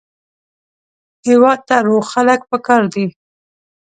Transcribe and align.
هېواد 1.27 1.59
ته 1.67 1.75
روغ 1.87 2.03
خلک 2.13 2.41
پکار 2.51 2.83
دي 2.93 3.05